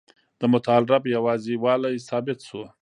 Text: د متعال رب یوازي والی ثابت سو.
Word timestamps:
د 0.39 0.41
متعال 0.53 0.83
رب 0.91 1.03
یوازي 1.15 1.55
والی 1.63 1.95
ثابت 2.09 2.39
سو. 2.47 2.61